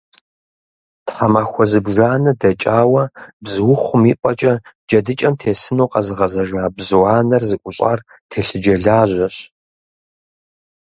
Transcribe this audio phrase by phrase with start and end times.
[1.05, 3.03] Тхьэмахуэ зыбжанэ дэкӀауэ
[3.43, 4.53] бзуухъум и пӀэкӀэ
[4.87, 9.35] джэдыкӀэм тесыну къэзыгъэзэжа бзу анэр зыӀущӀар телъыджэ лажьэщ.